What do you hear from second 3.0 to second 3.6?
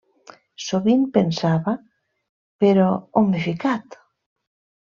on m'he